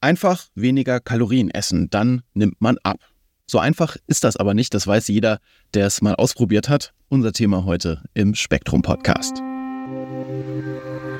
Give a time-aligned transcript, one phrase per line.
[0.00, 2.98] Einfach weniger Kalorien essen, dann nimmt man ab.
[3.46, 5.40] So einfach ist das aber nicht, das weiß jeder,
[5.74, 6.92] der es mal ausprobiert hat.
[7.08, 9.38] Unser Thema heute im Spektrum Podcast.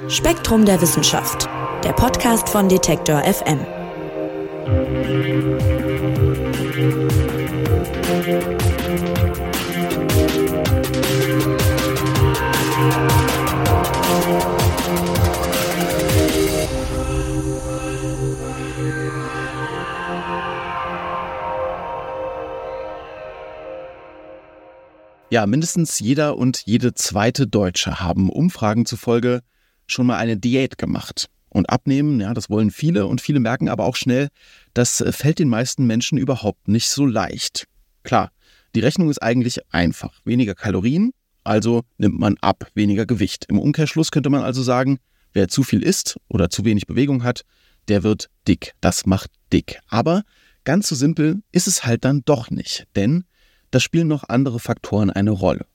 [0.08, 1.48] Spektrum der Wissenschaft,
[1.82, 3.58] der Podcast von Detektor FM.
[25.30, 29.40] Ja, mindestens jeder und jede zweite Deutsche haben Umfragen zufolge
[29.86, 31.28] schon mal eine Diät gemacht.
[31.50, 34.28] Und abnehmen, ja, das wollen viele und viele merken aber auch schnell,
[34.72, 37.66] das fällt den meisten Menschen überhaupt nicht so leicht.
[38.04, 38.30] Klar,
[38.74, 40.18] die Rechnung ist eigentlich einfach.
[40.24, 41.12] Weniger Kalorien,
[41.44, 43.44] also nimmt man ab, weniger Gewicht.
[43.48, 44.98] Im Umkehrschluss könnte man also sagen,
[45.34, 47.42] wer zu viel isst oder zu wenig Bewegung hat,
[47.88, 48.72] der wird dick.
[48.80, 49.78] Das macht dick.
[49.88, 50.22] Aber
[50.64, 52.86] ganz so simpel ist es halt dann doch nicht.
[52.96, 53.24] Denn
[53.70, 55.66] da spielen noch andere Faktoren eine Rolle.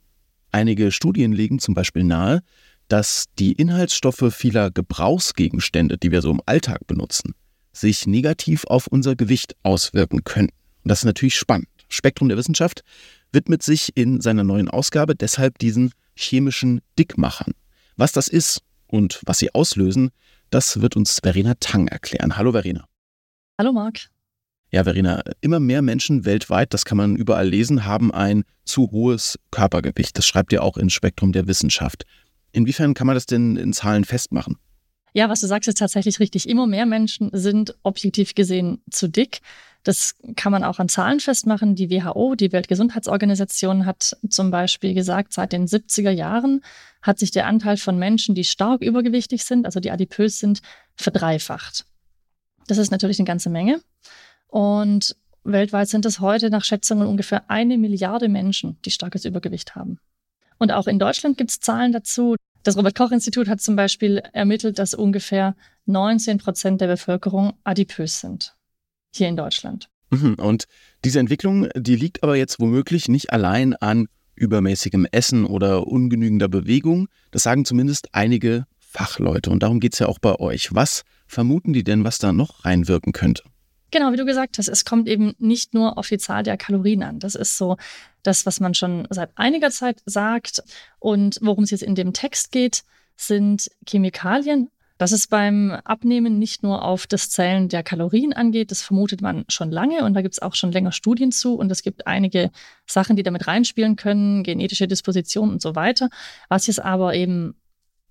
[0.51, 2.41] Einige Studien legen zum Beispiel nahe,
[2.87, 7.33] dass die Inhaltsstoffe vieler Gebrauchsgegenstände, die wir so im Alltag benutzen,
[7.71, 10.49] sich negativ auf unser Gewicht auswirken können.
[10.83, 11.67] Und das ist natürlich spannend.
[11.89, 12.83] Spektrum der Wissenschaft
[13.31, 17.53] widmet sich in seiner neuen Ausgabe deshalb diesen chemischen Dickmachern.
[17.95, 20.11] Was das ist und was sie auslösen,
[20.49, 22.37] das wird uns Verena Tang erklären.
[22.37, 22.85] Hallo Verena.
[23.59, 24.12] Hallo Marc.
[24.73, 29.37] Ja, Verena, immer mehr Menschen weltweit, das kann man überall lesen, haben ein zu hohes
[29.51, 30.17] Körpergewicht.
[30.17, 32.07] Das schreibt ihr auch in Spektrum der Wissenschaft.
[32.53, 34.57] Inwiefern kann man das denn in Zahlen festmachen?
[35.13, 36.49] Ja, was du sagst, ist tatsächlich richtig.
[36.49, 39.41] Immer mehr Menschen sind objektiv gesehen zu dick.
[39.83, 41.75] Das kann man auch an Zahlen festmachen.
[41.75, 46.61] Die WHO, die Weltgesundheitsorganisation, hat zum Beispiel gesagt, seit den 70er Jahren
[47.03, 50.63] hat sich der Anteil von Menschen, die stark übergewichtig sind, also die adipös sind,
[50.95, 51.85] verdreifacht.
[52.65, 53.79] Das ist natürlich eine ganze Menge.
[54.53, 59.97] Und weltweit sind es heute nach Schätzungen ungefähr eine Milliarde Menschen, die starkes Übergewicht haben.
[60.59, 62.35] Und auch in Deutschland gibt es Zahlen dazu.
[62.61, 65.55] Das Robert-Koch-Institut hat zum Beispiel ermittelt, dass ungefähr
[65.87, 68.55] 19 Prozent der Bevölkerung adipös sind.
[69.11, 69.89] Hier in Deutschland.
[70.11, 70.35] Mhm.
[70.35, 70.65] Und
[71.03, 77.07] diese Entwicklung, die liegt aber jetzt womöglich nicht allein an übermäßigem Essen oder ungenügender Bewegung.
[77.31, 79.49] Das sagen zumindest einige Fachleute.
[79.49, 80.75] Und darum geht es ja auch bei euch.
[80.75, 83.41] Was vermuten die denn, was da noch reinwirken könnte?
[83.93, 87.03] Genau, wie du gesagt hast, es kommt eben nicht nur auf die Zahl der Kalorien
[87.03, 87.19] an.
[87.19, 87.77] Das ist so
[88.23, 90.63] das, was man schon seit einiger Zeit sagt.
[90.97, 94.71] Und worum es jetzt in dem Text geht, sind Chemikalien.
[94.97, 99.45] Dass es beim Abnehmen nicht nur auf das Zählen der Kalorien angeht, das vermutet man
[99.47, 102.49] schon lange und da gibt es auch schon länger Studien zu und es gibt einige
[102.87, 106.09] Sachen, die damit reinspielen können, genetische Disposition und so weiter.
[106.49, 107.53] Was jetzt aber eben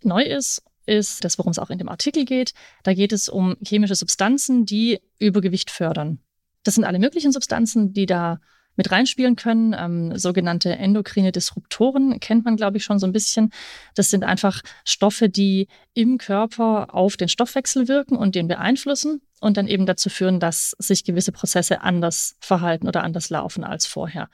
[0.04, 2.53] neu ist ist das, worum es auch in dem Artikel geht.
[2.82, 6.20] Da geht es um chemische Substanzen, die Übergewicht fördern.
[6.65, 8.41] Das sind alle möglichen Substanzen, die da
[8.76, 9.75] mit reinspielen können.
[9.78, 13.53] Ähm, sogenannte endokrine Disruptoren kennt man, glaube ich, schon so ein bisschen.
[13.94, 19.56] Das sind einfach Stoffe, die im Körper auf den Stoffwechsel wirken und den beeinflussen und
[19.56, 24.28] dann eben dazu führen, dass sich gewisse Prozesse anders verhalten oder anders laufen als vorher.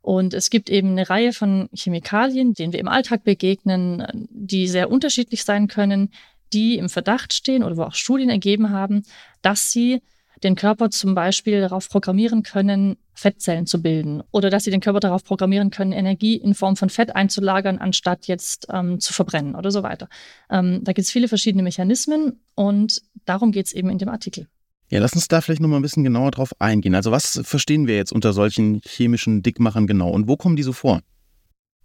[0.00, 4.90] Und es gibt eben eine Reihe von Chemikalien, denen wir im Alltag begegnen, die sehr
[4.90, 6.10] unterschiedlich sein können,
[6.52, 9.02] die im Verdacht stehen oder wo auch Studien ergeben haben,
[9.42, 10.00] dass sie
[10.42, 15.00] den Körper zum Beispiel darauf programmieren können, Fettzellen zu bilden oder dass sie den Körper
[15.00, 19.70] darauf programmieren können, Energie in Form von Fett einzulagern, anstatt jetzt ähm, zu verbrennen oder
[19.70, 20.08] so weiter.
[20.48, 24.46] Ähm, da gibt es viele verschiedene Mechanismen und darum geht es eben in dem Artikel.
[24.90, 26.94] Ja, lass uns da vielleicht nochmal ein bisschen genauer drauf eingehen.
[26.94, 30.72] Also was verstehen wir jetzt unter solchen chemischen Dickmachern genau und wo kommen die so
[30.72, 31.00] vor?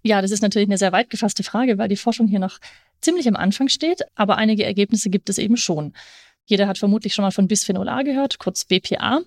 [0.04, 2.60] Ja, das ist natürlich eine sehr weit gefasste Frage, weil die Forschung hier noch
[3.02, 5.94] ziemlich am Anfang steht, aber einige Ergebnisse gibt es eben schon.
[6.46, 9.22] Jeder hat vermutlich schon mal von Bisphenol A gehört, kurz BPA.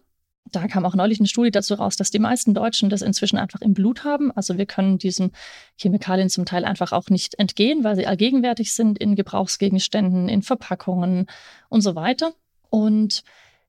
[0.53, 3.63] Da kam auch neulich eine Studie dazu raus, dass die meisten Deutschen das inzwischen einfach
[3.63, 4.31] im Blut haben.
[4.33, 5.33] Also wir können diesen
[5.77, 11.27] Chemikalien zum Teil einfach auch nicht entgehen, weil sie allgegenwärtig sind in Gebrauchsgegenständen, in Verpackungen
[11.69, 12.33] und so weiter.
[12.71, 13.25] Und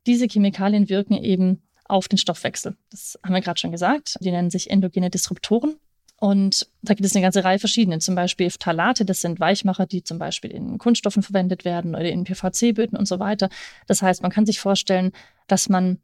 [0.07, 2.75] diese Chemikalien wirken eben auf den Stoffwechsel.
[2.89, 4.17] Das haben wir gerade schon gesagt.
[4.19, 5.75] Die nennen sich endogene Disruptoren.
[6.19, 7.99] Und da gibt es eine ganze Reihe verschiedene.
[7.99, 12.23] Zum Beispiel Phthalate, das sind Weichmacher, die zum Beispiel in Kunststoffen verwendet werden oder in
[12.23, 13.49] PVC-Böden und so weiter.
[13.85, 15.11] Das heißt, man kann sich vorstellen,
[15.45, 15.99] dass man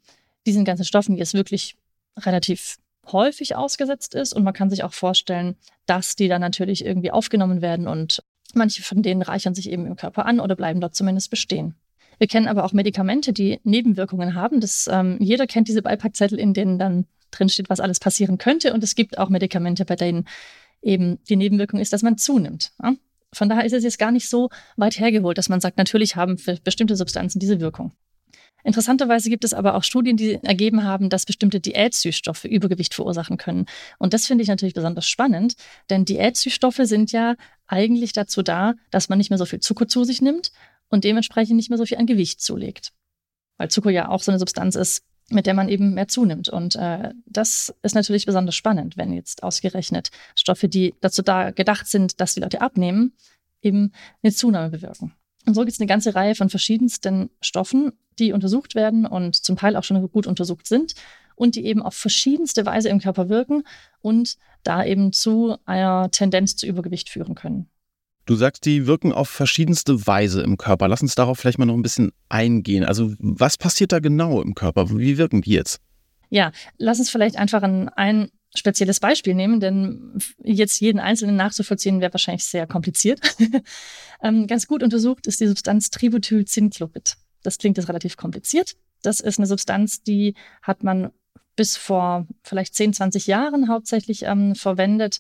[0.46, 1.78] diesen ganzen Stoffen jetzt wirklich
[2.20, 2.78] relativ
[3.12, 4.34] häufig ausgesetzt ist.
[4.34, 5.56] Und man kann sich auch vorstellen,
[5.88, 8.24] dass die dann natürlich irgendwie aufgenommen werden und
[8.54, 11.76] manche von denen reichern sich eben im Körper an oder bleiben dort zumindest bestehen.
[12.24, 14.62] Wir kennen aber auch Medikamente, die Nebenwirkungen haben.
[14.62, 18.74] Das, ähm, jeder kennt diese Beipackzettel, in denen dann drinsteht, was alles passieren könnte.
[18.74, 20.24] Und es gibt auch Medikamente, bei denen
[20.82, 22.72] eben die Nebenwirkung ist, dass man zunimmt.
[22.82, 22.94] Ja?
[23.34, 24.48] Von daher ist es jetzt gar nicht so
[24.78, 27.92] weit hergeholt, dass man sagt, natürlich haben bestimmte Substanzen diese Wirkung.
[28.64, 33.66] Interessanterweise gibt es aber auch Studien, die ergeben haben, dass bestimmte Diätsüßstoffe Übergewicht verursachen können.
[34.00, 35.56] Und das finde ich natürlich besonders spannend,
[35.90, 37.36] denn Diätsüßstoffe sind ja
[37.68, 40.54] eigentlich dazu da, dass man nicht mehr so viel Zucker zu sich nimmt
[40.94, 42.94] und dementsprechend nicht mehr so viel an Gewicht zulegt.
[43.58, 46.50] Weil Zucker ja auch so eine Substanz ist, mit der man eben mehr zunimmt.
[46.50, 51.88] Und äh, das ist natürlich besonders spannend, wenn jetzt ausgerechnet Stoffe, die dazu da gedacht
[51.88, 53.14] sind, dass die Leute abnehmen,
[53.64, 53.92] eben
[54.22, 55.16] eine Zunahme bewirken.
[55.48, 59.58] Und so gibt es eine ganze Reihe von verschiedensten Stoffen, die untersucht werden und zum
[59.58, 60.94] Teil auch schon gut untersucht sind
[61.36, 63.64] und die eben auf verschiedenste Weise im Körper wirken
[64.02, 67.68] und da eben zu einer Tendenz zu Übergewicht führen können.
[68.26, 70.88] Du sagst, die wirken auf verschiedenste Weise im Körper.
[70.88, 72.86] Lass uns darauf vielleicht mal noch ein bisschen eingehen.
[72.86, 74.90] Also was passiert da genau im Körper?
[74.90, 75.82] Wie wirken die jetzt?
[76.30, 82.02] Ja, lass uns vielleicht einfach ein, ein spezielles Beispiel nehmen, denn jetzt jeden einzelnen nachzuvollziehen
[82.02, 83.20] wäre wahrscheinlich sehr kompliziert.
[84.24, 87.16] ähm, ganz gut untersucht ist die Substanz Tributylzinchlopid.
[87.44, 88.74] Das klingt jetzt relativ kompliziert.
[89.02, 91.12] Das ist eine Substanz, die hat man
[91.56, 95.20] bis vor vielleicht 10, 20 Jahren hauptsächlich ähm, verwendet,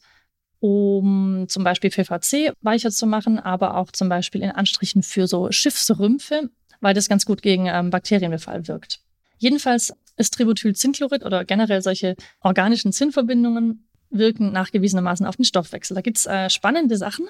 [0.63, 5.51] um zum Beispiel PVC weicher zu machen, aber auch zum Beispiel in Anstrichen für so
[5.51, 6.50] Schiffsrümpfe,
[6.80, 9.01] weil das ganz gut gegen ähm, Bakterienbefall wirkt.
[9.39, 15.95] Jedenfalls ist Tributylzinnchlorid oder generell solche organischen Zinnverbindungen wirken nachgewiesenermaßen auf den Stoffwechsel.
[15.95, 17.27] Da gibt's äh, spannende Sachen.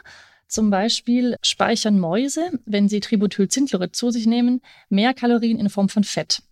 [0.47, 6.03] Zum Beispiel speichern Mäuse, wenn sie Tributylzinnchlorid zu sich nehmen, mehr Kalorien in Form von
[6.03, 6.44] Fett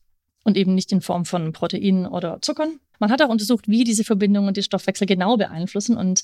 [0.43, 2.79] und eben nicht in Form von Proteinen oder Zuckern.
[3.01, 6.21] Man hat auch untersucht, wie diese Verbindungen den Stoffwechsel genau beeinflussen und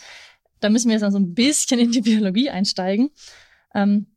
[0.60, 3.10] da müssen wir jetzt mal so ein bisschen in die Biologie einsteigen.
[3.74, 4.08] Ähm,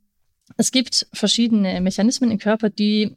[0.56, 3.16] es gibt verschiedene Mechanismen im Körper, die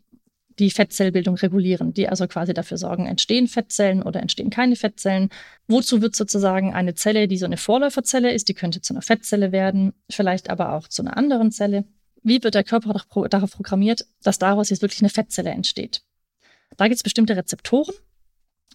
[0.59, 5.29] die Fettzellbildung regulieren, die also quasi dafür sorgen, entstehen Fettzellen oder entstehen keine Fettzellen.
[5.67, 9.51] Wozu wird sozusagen eine Zelle, die so eine Vorläuferzelle ist, die könnte zu einer Fettzelle
[9.51, 11.85] werden, vielleicht aber auch zu einer anderen Zelle.
[12.21, 12.93] Wie wird der Körper
[13.29, 16.03] darauf programmiert, dass daraus jetzt wirklich eine Fettzelle entsteht?
[16.77, 17.93] Da gibt es bestimmte Rezeptoren.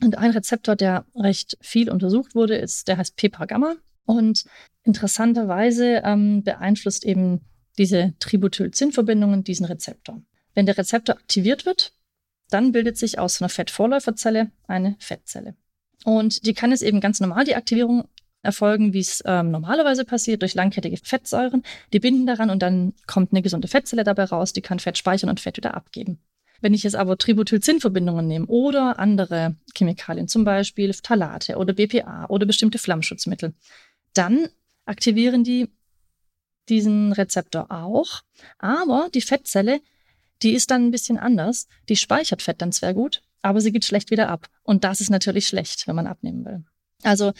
[0.02, 3.76] Und ein Rezeptor, der recht viel untersucht wurde, ist, der heißt PPA-Gamma.
[4.08, 4.46] Und
[4.84, 7.42] interessanterweise ähm, beeinflusst eben
[7.76, 10.22] diese Tributylzinverbindungen diesen Rezeptor.
[10.54, 11.92] Wenn der Rezeptor aktiviert wird,
[12.48, 15.56] dann bildet sich aus einer Fettvorläuferzelle eine Fettzelle.
[16.06, 18.08] Und die kann es eben ganz normal, die Aktivierung
[18.40, 21.62] erfolgen, wie es ähm, normalerweise passiert, durch langkettige Fettsäuren.
[21.92, 25.28] Die binden daran und dann kommt eine gesunde Fettzelle dabei raus, die kann Fett speichern
[25.28, 26.18] und Fett wieder abgeben.
[26.60, 32.46] Wenn ich jetzt aber Tributylzinverbindungen nehme oder andere Chemikalien, zum Beispiel Phthalate oder BPA oder
[32.46, 33.54] bestimmte Flammschutzmittel,
[34.18, 34.48] dann
[34.84, 35.68] aktivieren die
[36.68, 38.22] diesen Rezeptor auch.
[38.58, 39.80] Aber die Fettzelle,
[40.42, 41.66] die ist dann ein bisschen anders.
[41.88, 44.48] Die speichert Fett dann zwar gut, aber sie geht schlecht wieder ab.
[44.62, 46.64] Und das ist natürlich schlecht, wenn man abnehmen will.
[47.02, 47.32] Also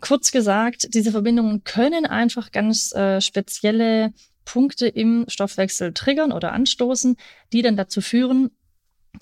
[0.00, 4.12] kurz gesagt, diese Verbindungen können einfach ganz äh, spezielle
[4.44, 7.16] Punkte im Stoffwechsel triggern oder anstoßen,
[7.52, 8.50] die dann dazu führen,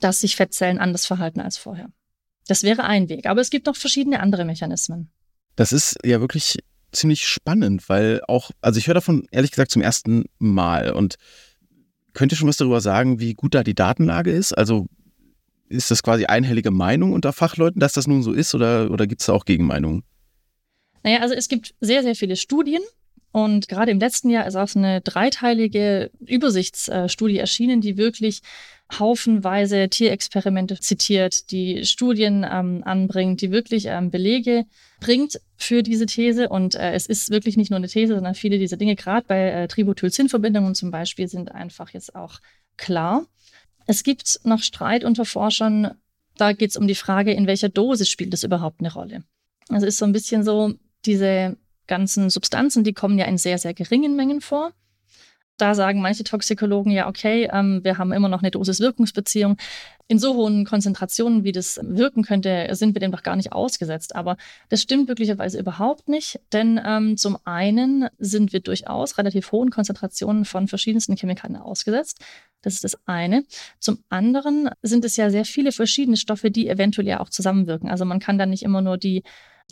[0.00, 1.90] dass sich Fettzellen anders verhalten als vorher.
[2.48, 3.26] Das wäre ein Weg.
[3.26, 5.12] Aber es gibt noch verschiedene andere Mechanismen.
[5.56, 6.58] Das ist ja wirklich
[6.92, 11.16] ziemlich spannend, weil auch, also ich höre davon ehrlich gesagt zum ersten Mal und
[12.12, 14.52] könnt ihr schon was darüber sagen, wie gut da die Datenlage ist?
[14.52, 14.86] Also
[15.68, 19.22] ist das quasi einhellige Meinung unter Fachleuten, dass das nun so ist oder, oder gibt
[19.22, 20.04] es da auch Gegenmeinungen?
[21.02, 22.82] Naja, also es gibt sehr, sehr viele Studien
[23.32, 28.42] und gerade im letzten Jahr ist auch eine dreiteilige Übersichtsstudie erschienen, die wirklich
[28.98, 34.66] haufenweise Tierexperimente zitiert, die Studien ähm, anbringt, die wirklich ähm, Belege
[35.00, 36.50] bringt für diese These.
[36.50, 39.48] Und äh, es ist wirklich nicht nur eine These, sondern viele dieser Dinge, gerade bei
[39.48, 42.38] äh, Tributylzinverbindungen zum Beispiel, sind einfach jetzt auch
[42.76, 43.26] klar.
[43.86, 45.92] Es gibt noch Streit unter Forschern.
[46.36, 49.24] Da geht es um die Frage, in welcher Dosis spielt es überhaupt eine Rolle.
[49.70, 50.74] Also ist so ein bisschen so,
[51.06, 51.56] diese
[51.92, 54.72] ganzen Substanzen, die kommen ja in sehr, sehr geringen Mengen vor.
[55.58, 59.58] Da sagen manche Toxikologen ja, okay, ähm, wir haben immer noch eine Dosis-Wirkungsbeziehung.
[60.08, 64.16] In so hohen Konzentrationen, wie das wirken könnte, sind wir dem doch gar nicht ausgesetzt.
[64.16, 64.38] Aber
[64.70, 70.46] das stimmt möglicherweise überhaupt nicht, denn ähm, zum einen sind wir durchaus relativ hohen Konzentrationen
[70.46, 72.20] von verschiedensten Chemikalien ausgesetzt.
[72.62, 73.44] Das ist das eine.
[73.80, 77.90] Zum anderen sind es ja sehr viele verschiedene Stoffe, die eventuell ja auch zusammenwirken.
[77.90, 79.22] Also man kann dann nicht immer nur die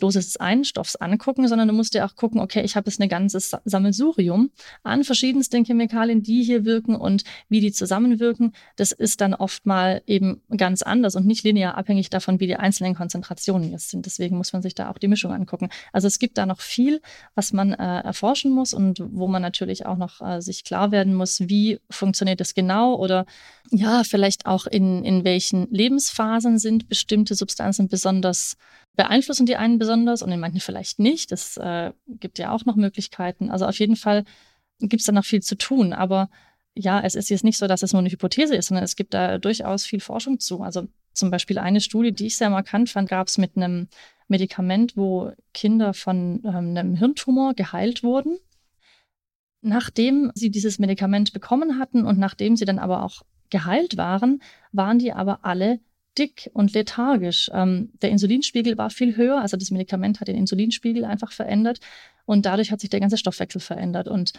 [0.01, 2.99] Dosis des einen Stoffs angucken, sondern du musst dir auch gucken, okay, ich habe jetzt
[3.01, 4.51] ein ganzes Sammelsurium
[4.83, 8.53] an verschiedensten Chemikalien, die hier wirken und wie die zusammenwirken.
[8.75, 12.55] Das ist dann oft mal eben ganz anders und nicht linear abhängig davon, wie die
[12.55, 14.05] einzelnen Konzentrationen jetzt sind.
[14.05, 15.69] Deswegen muss man sich da auch die Mischung angucken.
[15.93, 17.01] Also es gibt da noch viel,
[17.35, 21.13] was man äh, erforschen muss und wo man natürlich auch noch äh, sich klar werden
[21.13, 23.25] muss, wie funktioniert das genau oder
[23.69, 28.57] ja, vielleicht auch in, in welchen Lebensphasen sind bestimmte Substanzen besonders
[28.95, 31.31] beeinflussen die einen besonders und in manchen vielleicht nicht.
[31.31, 33.49] Das äh, gibt ja auch noch Möglichkeiten.
[33.49, 34.23] Also auf jeden Fall
[34.79, 35.93] gibt es da noch viel zu tun.
[35.93, 36.29] Aber
[36.75, 39.13] ja, es ist jetzt nicht so, dass es nur eine Hypothese ist, sondern es gibt
[39.13, 40.61] da durchaus viel Forschung zu.
[40.61, 43.87] Also zum Beispiel eine Studie, die ich sehr markant fand, gab es mit einem
[44.27, 48.39] Medikament, wo Kinder von ähm, einem Hirntumor geheilt wurden.
[49.61, 54.97] Nachdem sie dieses Medikament bekommen hatten und nachdem sie dann aber auch geheilt waren, waren
[54.97, 55.79] die aber alle
[56.17, 57.49] dick und lethargisch.
[57.53, 61.79] Ähm, der Insulinspiegel war viel höher, also das Medikament hat den Insulinspiegel einfach verändert
[62.25, 64.07] und dadurch hat sich der ganze Stoffwechsel verändert.
[64.07, 64.33] Und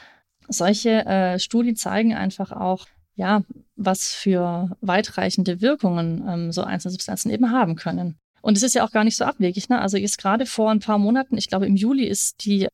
[0.49, 3.43] solche äh, Studien zeigen einfach auch, ja,
[3.77, 8.17] was für weitreichende Wirkungen ähm, so einzelne Substanzen eben haben können.
[8.41, 9.69] Und es ist ja auch gar nicht so abwegig.
[9.69, 9.81] Ne?
[9.81, 12.69] Also jetzt gerade vor ein paar Monaten, ich glaube im Juli ist die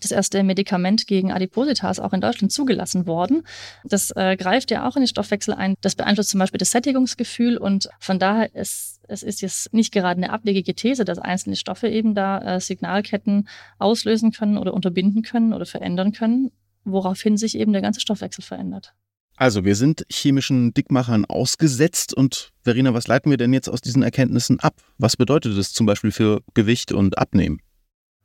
[0.00, 3.42] das erste Medikament gegen Adipositas auch in Deutschland zugelassen worden.
[3.84, 5.74] Das äh, greift ja auch in den Stoffwechsel ein.
[5.80, 10.22] Das beeinflusst zum Beispiel das Sättigungsgefühl und von daher ist es ist jetzt nicht gerade
[10.22, 15.52] eine abwegige These, dass einzelne Stoffe eben da äh, Signalketten auslösen können oder unterbinden können
[15.52, 16.50] oder verändern können,
[16.84, 18.94] woraufhin sich eben der ganze Stoffwechsel verändert.
[19.36, 24.02] Also wir sind chemischen Dickmachern ausgesetzt und Verena, was leiten wir denn jetzt aus diesen
[24.02, 24.74] Erkenntnissen ab?
[24.98, 27.60] Was bedeutet das zum Beispiel für Gewicht und Abnehmen?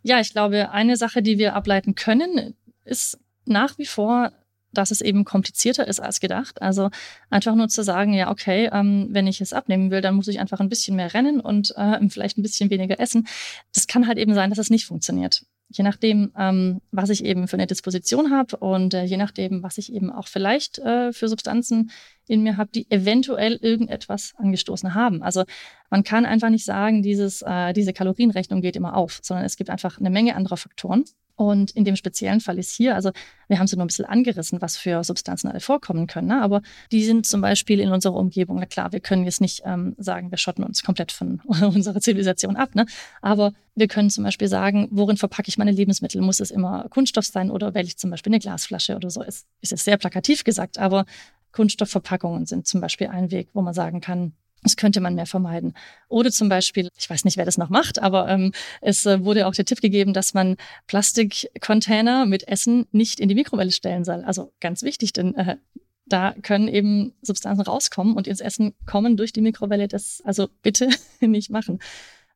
[0.07, 4.31] Ja, ich glaube, eine Sache, die wir ableiten können, ist nach wie vor,
[4.71, 6.61] dass es eben komplizierter ist als gedacht.
[6.61, 6.89] Also
[7.29, 10.39] einfach nur zu sagen, ja, okay, ähm, wenn ich es abnehmen will, dann muss ich
[10.39, 13.27] einfach ein bisschen mehr rennen und äh, vielleicht ein bisschen weniger essen.
[13.73, 17.47] Das kann halt eben sein, dass es nicht funktioniert je nachdem, ähm, was ich eben
[17.47, 21.27] für eine Disposition habe und äh, je nachdem, was ich eben auch vielleicht äh, für
[21.27, 21.91] Substanzen
[22.27, 25.23] in mir habe, die eventuell irgendetwas angestoßen haben.
[25.23, 25.43] Also
[25.89, 29.69] man kann einfach nicht sagen, dieses, äh, diese Kalorienrechnung geht immer auf, sondern es gibt
[29.69, 31.03] einfach eine Menge anderer Faktoren.
[31.37, 33.11] Und in dem speziellen Fall ist hier, also
[33.47, 36.41] wir haben es nur ein bisschen angerissen, was für Substanzen alle vorkommen können, ne?
[36.41, 39.95] aber die sind zum Beispiel in unserer Umgebung, na klar, wir können jetzt nicht ähm,
[39.99, 42.87] sagen, wir schotten uns komplett von unserer Zivilisation ab, ne?
[43.21, 46.21] aber wir können zum Beispiel sagen, worin verpacke ich meine Lebensmittel?
[46.21, 49.21] Muss es immer Kunststoff sein oder wähle ich zum Beispiel eine Glasflasche oder so?
[49.21, 51.05] Ist, ist es sehr plakativ gesagt, aber
[51.51, 54.33] Kunststoffverpackungen sind zum Beispiel ein Weg, wo man sagen kann,
[54.67, 55.73] das könnte man mehr vermeiden.
[56.09, 59.47] Oder zum Beispiel, ich weiß nicht, wer das noch macht, aber ähm, es äh, wurde
[59.47, 60.57] auch der Tipp gegeben, dass man
[60.87, 64.23] Plastikcontainer mit Essen nicht in die Mikrowelle stellen soll.
[64.25, 65.57] Also ganz wichtig, denn äh,
[66.05, 69.87] da können eben Substanzen rauskommen und ins Essen kommen durch die Mikrowelle.
[69.87, 70.89] Das also bitte
[71.21, 71.79] nicht machen.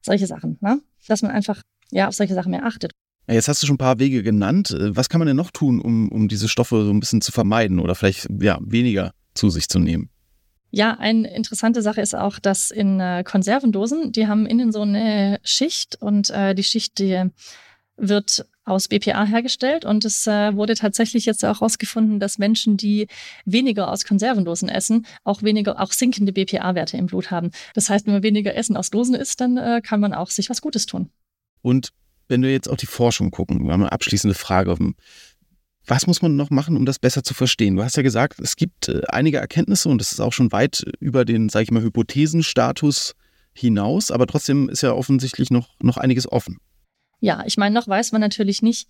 [0.01, 0.81] Solche Sachen, ne?
[1.07, 1.61] dass man einfach
[1.91, 2.91] ja auf solche Sachen mehr achtet.
[3.27, 4.71] Jetzt hast du schon ein paar Wege genannt.
[4.71, 7.31] Äh, was kann man denn noch tun, um, um diese Stoffe so ein bisschen zu
[7.31, 10.09] vermeiden oder vielleicht ja, weniger zu sich zu nehmen?
[10.71, 15.39] Ja, eine interessante Sache ist auch, dass in äh, Konservendosen, die haben innen so eine
[15.43, 17.29] Schicht und äh, die Schicht, die
[17.97, 23.07] wird aus BPA hergestellt und es äh, wurde tatsächlich jetzt auch herausgefunden, dass Menschen, die
[23.45, 27.51] weniger aus Konservendosen essen, auch weniger, auch sinkende BPA-Werte im Blut haben.
[27.73, 30.49] Das heißt, wenn man weniger Essen aus Dosen isst, dann äh, kann man auch sich
[30.49, 31.09] was Gutes tun.
[31.61, 31.91] Und
[32.27, 34.77] wenn wir jetzt auf die Forschung gucken, wir haben eine abschließende Frage.
[35.87, 37.75] Was muss man noch machen, um das besser zu verstehen?
[37.75, 40.85] Du hast ja gesagt, es gibt äh, einige Erkenntnisse und das ist auch schon weit
[40.99, 43.15] über den, sage ich mal, Hypothesenstatus
[43.53, 46.59] hinaus, aber trotzdem ist ja offensichtlich noch, noch einiges offen.
[47.19, 48.87] Ja, ich meine, noch weiß man natürlich nicht,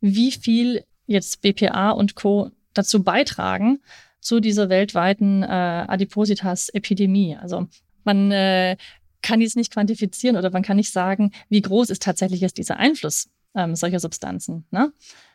[0.00, 2.50] wie viel jetzt BPA und Co.
[2.72, 3.80] dazu beitragen
[4.20, 7.36] zu dieser weltweiten äh, Adipositas-Epidemie.
[7.36, 7.68] Also
[8.04, 8.76] man äh,
[9.22, 12.78] kann dies nicht quantifizieren oder man kann nicht sagen, wie groß ist tatsächlich jetzt dieser
[12.78, 14.66] Einfluss ähm, solcher Substanzen.
[14.70, 14.92] Ne?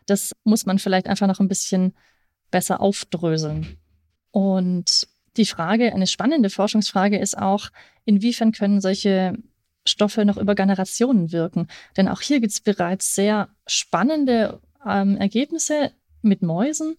[0.10, 1.94] Das muss man vielleicht einfach noch ein bisschen
[2.51, 3.78] besser aufdröseln.
[4.32, 7.70] Und die Frage, eine spannende Forschungsfrage ist auch,
[8.06, 9.38] inwiefern können solche
[9.86, 11.68] Stoffe noch über Generationen wirken?
[11.98, 16.96] Denn auch hier gibt es bereits sehr spannende ähm, Ergebnisse mit Mäusen.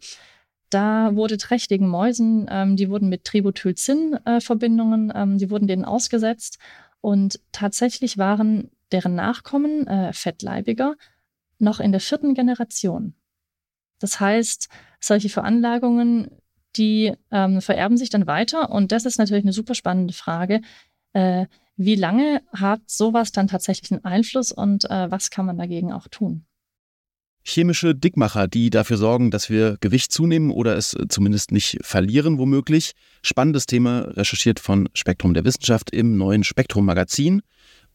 [0.70, 6.58] Da wurde trächtigen Mäusen, ähm, die wurden mit Tributylzin-Verbindungen, äh, ähm, die wurden denen ausgesetzt.
[7.00, 10.96] Und tatsächlich waren deren Nachkommen, äh, fettleibiger,
[11.60, 13.14] noch in der vierten Generation.
[13.98, 14.68] Das heißt,
[15.00, 16.30] solche Veranlagungen,
[16.76, 18.70] die ähm, vererben sich dann weiter.
[18.70, 20.60] Und das ist natürlich eine super spannende Frage.
[21.12, 25.92] Äh, wie lange hat sowas dann tatsächlich einen Einfluss und äh, was kann man dagegen
[25.92, 26.44] auch tun?
[27.42, 32.92] Chemische Dickmacher, die dafür sorgen, dass wir Gewicht zunehmen oder es zumindest nicht verlieren, womöglich.
[33.22, 37.40] Spannendes Thema, recherchiert von Spektrum der Wissenschaft im neuen Spektrum Magazin.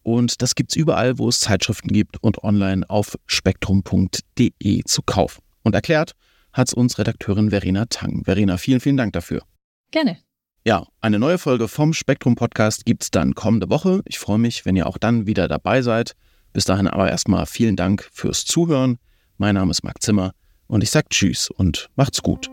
[0.05, 5.41] Und das gibt es überall, wo es Zeitschriften gibt und online auf spektrum.de zu kaufen.
[5.63, 6.12] Und erklärt
[6.53, 8.24] hat es uns Redakteurin Verena Tang.
[8.24, 9.41] Verena, vielen, vielen Dank dafür.
[9.89, 10.19] Gerne.
[10.63, 14.03] Ja, eine neue Folge vom Spektrum Podcast gibt es dann kommende Woche.
[14.05, 16.13] Ich freue mich, wenn ihr auch dann wieder dabei seid.
[16.53, 19.00] Bis dahin aber erstmal vielen Dank fürs Zuhören.
[19.38, 20.33] Mein Name ist Marc Zimmer
[20.67, 22.45] und ich sage Tschüss und macht's gut.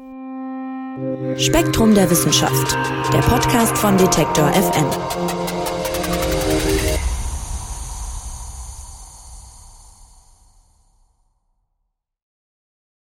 [1.36, 2.72] Spektrum der Wissenschaft,
[3.12, 5.41] der Podcast von Detektor FM.